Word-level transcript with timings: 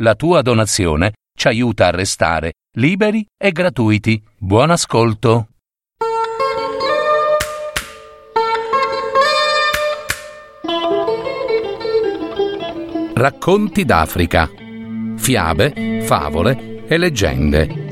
La 0.00 0.14
tua 0.14 0.42
donazione 0.42 1.14
ci 1.36 1.48
aiuta 1.48 1.86
a 1.86 1.90
restare 1.90 2.52
liberi 2.76 3.26
e 3.36 3.50
gratuiti. 3.50 4.22
Buon 4.38 4.70
ascolto. 4.70 5.48
Racconti 13.14 13.84
d'Africa. 13.84 14.48
Fiabe, 15.16 16.02
favole 16.04 16.84
e 16.86 16.96
leggende. 16.96 17.86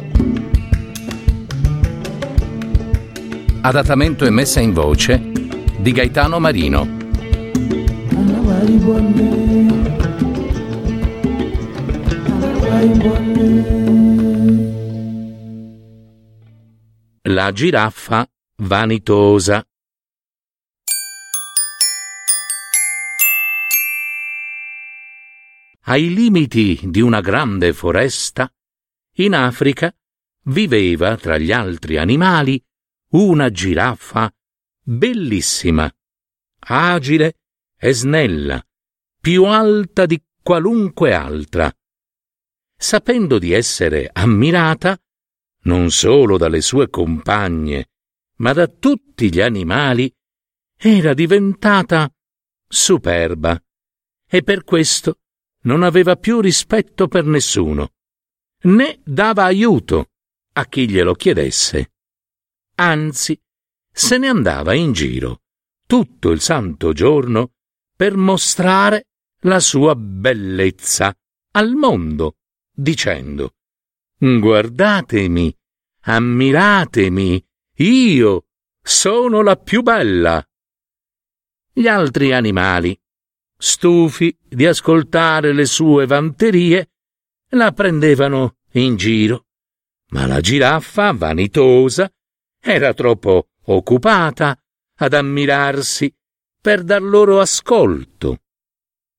Adattamento 3.62 4.24
e 4.24 4.30
messa 4.30 4.60
in 4.60 4.72
voce 4.72 5.20
di 5.76 5.90
Gaetano 5.90 6.38
Marino. 6.38 6.86
La 17.22 17.52
giraffa 17.52 18.30
vanitosa. 18.56 19.66
Ai 25.84 26.12
limiti 26.12 26.78
di 26.84 27.00
una 27.00 27.20
grande 27.20 27.72
foresta, 27.72 28.52
in 29.14 29.34
Africa, 29.34 29.94
viveva 30.44 31.16
tra 31.16 31.38
gli 31.38 31.52
altri 31.52 31.96
animali 31.96 32.62
una 33.12 33.50
giraffa 33.50 34.30
bellissima, 34.82 35.90
agile 36.58 37.38
e 37.78 37.92
snella, 37.94 38.62
più 39.20 39.44
alta 39.44 40.04
di 40.04 40.22
qualunque 40.42 41.14
altra. 41.14 41.74
Sapendo 42.78 43.38
di 43.38 43.52
essere 43.52 44.10
ammirata 44.12 44.98
non 45.62 45.90
solo 45.90 46.36
dalle 46.36 46.60
sue 46.60 46.88
compagne, 46.88 47.90
ma 48.36 48.52
da 48.52 48.68
tutti 48.68 49.32
gli 49.32 49.40
animali, 49.40 50.12
era 50.76 51.14
diventata 51.14 52.10
superba 52.68 53.60
e 54.28 54.42
per 54.42 54.64
questo 54.64 55.20
non 55.62 55.82
aveva 55.82 56.16
più 56.16 56.40
rispetto 56.40 57.08
per 57.08 57.24
nessuno, 57.24 57.94
né 58.64 59.00
dava 59.04 59.44
aiuto 59.44 60.10
a 60.52 60.66
chi 60.66 60.88
glielo 60.88 61.14
chiedesse. 61.14 61.92
Anzi, 62.76 63.40
se 63.90 64.18
ne 64.18 64.28
andava 64.28 64.74
in 64.74 64.92
giro 64.92 65.42
tutto 65.86 66.30
il 66.30 66.40
santo 66.40 66.92
giorno 66.92 67.52
per 67.96 68.16
mostrare 68.16 69.06
la 69.40 69.60
sua 69.60 69.94
bellezza 69.96 71.14
al 71.52 71.74
mondo, 71.74 72.36
dicendo 72.76 73.54
Guardatemi, 74.18 75.54
ammiratemi, 76.02 77.46
io 77.76 78.46
sono 78.82 79.42
la 79.42 79.56
più 79.56 79.82
bella. 79.82 80.46
Gli 81.72 81.86
altri 81.86 82.32
animali, 82.32 82.98
stufi 83.56 84.36
di 84.42 84.64
ascoltare 84.66 85.52
le 85.52 85.66
sue 85.66 86.06
vanterie, 86.06 86.90
la 87.50 87.72
prendevano 87.72 88.58
in 88.72 88.96
giro, 88.96 89.46
ma 90.10 90.26
la 90.26 90.40
giraffa, 90.40 91.12
vanitosa, 91.12 92.10
era 92.60 92.94
troppo 92.94 93.48
occupata 93.64 94.58
ad 94.98 95.12
ammirarsi 95.12 96.14
per 96.60 96.82
dar 96.84 97.02
loro 97.02 97.40
ascolto. 97.40 98.42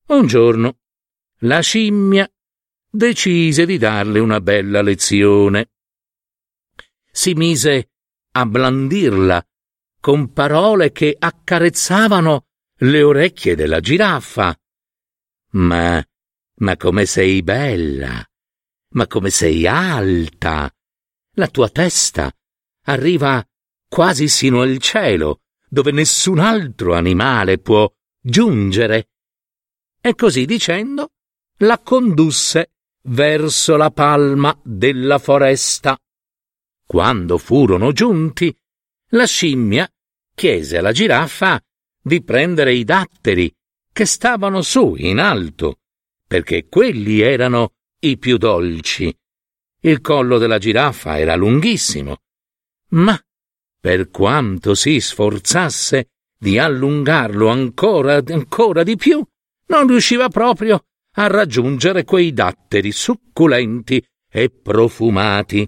Un 0.07 0.25
giorno 0.25 0.79
la 1.41 1.59
scimmia 1.59 2.27
decise 2.97 3.67
di 3.67 3.77
darle 3.77 4.17
una 4.17 4.41
bella 4.41 4.81
lezione. 4.81 5.69
Si 7.11 7.33
mise 7.35 7.91
a 8.31 8.45
blandirla 8.47 9.47
con 9.99 10.33
parole 10.33 10.91
che 10.91 11.15
accarezzavano 11.17 12.47
le 12.77 13.03
orecchie 13.03 13.55
della 13.55 13.79
giraffa. 13.81 14.59
Ma, 15.51 16.03
ma 16.55 16.77
come 16.77 17.05
sei 17.05 17.43
bella! 17.43 18.27
Ma 18.89 19.05
come 19.05 19.29
sei 19.29 19.67
alta! 19.67 20.73
La 21.33 21.47
tua 21.49 21.69
testa 21.69 22.31
arriva 22.85 23.47
quasi 23.87 24.27
sino 24.27 24.61
al 24.61 24.79
cielo, 24.79 25.41
dove 25.69 25.91
nessun 25.91 26.39
altro 26.39 26.95
animale 26.95 27.59
può 27.59 27.87
giungere. 28.19 29.09
E 30.01 30.15
così 30.15 30.45
dicendo, 30.45 31.11
la 31.57 31.79
condusse 31.79 32.71
verso 33.07 33.75
la 33.75 33.91
palma 33.91 34.57
della 34.63 35.17
foresta. 35.17 35.97
Quando 36.85 37.37
furono 37.37 37.91
giunti, 37.91 38.55
la 39.11 39.25
scimmia 39.25 39.89
chiese 40.33 40.77
alla 40.77 40.91
giraffa 40.91 41.61
di 42.01 42.23
prendere 42.23 42.73
i 42.73 42.83
datteri 42.83 43.53
che 43.91 44.05
stavano 44.05 44.61
su 44.61 44.95
in 44.97 45.19
alto, 45.19 45.79
perché 46.27 46.67
quelli 46.67 47.19
erano 47.21 47.73
i 47.99 48.17
più 48.17 48.37
dolci. 48.37 49.13
Il 49.81 50.01
collo 50.01 50.37
della 50.37 50.57
giraffa 50.57 51.17
era 51.17 51.35
lunghissimo, 51.35 52.17
ma 52.89 53.19
per 53.79 54.09
quanto 54.09 54.75
si 54.75 54.99
sforzasse 54.99 56.09
di 56.37 56.59
allungarlo 56.59 57.47
ancora 57.47 58.21
ancora 58.27 58.83
di 58.83 58.95
più, 58.95 59.23
non 59.67 59.87
riusciva 59.87 60.29
proprio 60.29 60.83
a 61.19 61.27
raggiungere 61.27 62.03
quei 62.03 62.31
datteri 62.31 62.91
succulenti 62.91 64.03
e 64.29 64.49
profumati. 64.49 65.67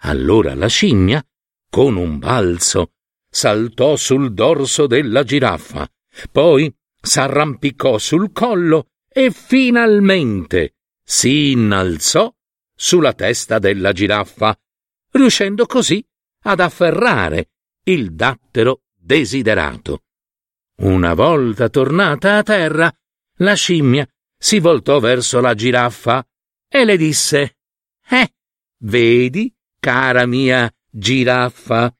Allora 0.00 0.54
la 0.54 0.66
scimmia, 0.66 1.24
con 1.70 1.96
un 1.96 2.18
balzo, 2.18 2.92
saltò 3.28 3.96
sul 3.96 4.34
dorso 4.34 4.86
della 4.86 5.22
giraffa, 5.22 5.88
poi 6.30 6.74
s'arrampicò 7.00 7.96
sul 7.98 8.32
collo 8.32 8.90
e 9.08 9.30
finalmente 9.30 10.74
si 11.02 11.52
innalzò 11.52 12.30
sulla 12.74 13.14
testa 13.14 13.58
della 13.58 13.92
giraffa, 13.92 14.58
riuscendo 15.12 15.64
così 15.64 16.04
ad 16.42 16.60
afferrare 16.60 17.48
il 17.84 18.12
dattero 18.12 18.82
desiderato. 18.94 20.02
Una 20.82 21.14
volta 21.14 21.70
tornata 21.70 22.36
a 22.36 22.42
terra, 22.42 22.94
la 23.38 23.54
scimmia 23.54 24.06
si 24.38 24.58
voltò 24.58 24.98
verso 25.00 25.40
la 25.40 25.54
giraffa 25.54 26.26
e 26.68 26.84
le 26.84 26.96
disse 26.96 27.56
Eh, 28.08 28.34
vedi, 28.78 29.54
cara 29.80 30.26
mia 30.26 30.72
giraffa, 30.90 31.94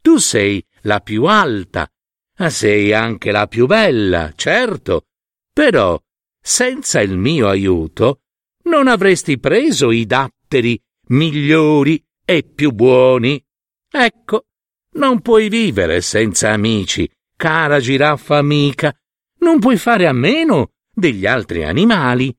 tu 0.00 0.16
sei 0.16 0.64
la 0.82 1.00
più 1.00 1.24
alta, 1.24 1.90
ma 2.38 2.50
sei 2.50 2.92
anche 2.92 3.30
la 3.30 3.46
più 3.46 3.66
bella, 3.66 4.32
certo, 4.34 5.06
però 5.52 6.00
senza 6.40 7.00
il 7.00 7.16
mio 7.16 7.48
aiuto 7.48 8.22
non 8.64 8.88
avresti 8.88 9.38
preso 9.38 9.90
i 9.90 10.04
datteri 10.04 10.80
migliori 11.08 12.02
e 12.24 12.42
più 12.42 12.70
buoni. 12.72 13.42
Ecco, 13.90 14.46
non 14.92 15.20
puoi 15.20 15.48
vivere 15.48 16.00
senza 16.00 16.50
amici, 16.50 17.08
cara 17.36 17.78
giraffa 17.78 18.36
amica, 18.36 18.94
non 19.38 19.58
puoi 19.58 19.76
fare 19.76 20.06
a 20.06 20.12
meno 20.12 20.73
degli 20.94 21.26
altri 21.26 21.64
animali. 21.64 22.34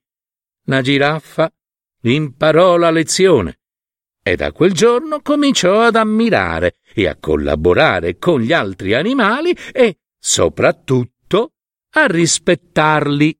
La 0.67 0.81
giraffa 0.81 1.51
imparò 2.01 2.77
la 2.77 2.89
lezione 2.89 3.59
e 4.27 4.35
da 4.35 4.51
quel 4.51 4.73
giorno 4.73 5.21
cominciò 5.21 5.81
ad 5.81 5.95
ammirare 5.95 6.77
e 6.95 7.07
a 7.07 7.15
collaborare 7.15 8.17
con 8.17 8.41
gli 8.41 8.53
altri 8.53 8.95
animali 8.95 9.55
e, 9.71 9.99
soprattutto, 10.17 11.53
a 11.91 12.07
rispettarli. 12.07 13.37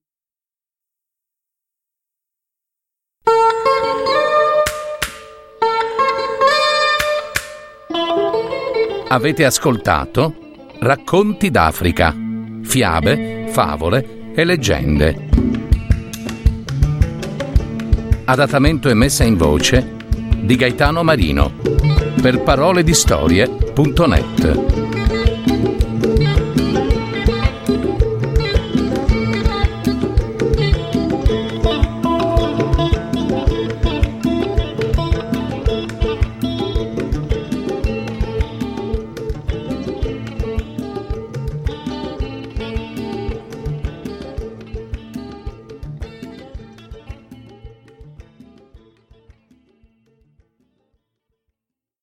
Avete 9.08 9.46
ascoltato 9.46 10.35
Racconti 10.79 11.50
d'Africa, 11.50 12.14
fiabe, 12.62 13.47
favole 13.50 14.25
e 14.35 14.43
leggende. 14.43 15.29
Adattamento 18.26 18.90
e 18.90 18.93
messa 18.93 19.23
in 19.23 19.37
voce 19.37 19.96
di 20.41 20.58
Gaetano 20.58 21.03
Marino 21.03 21.53
per 22.22 22.41
paroledistorie.net 22.41 25.34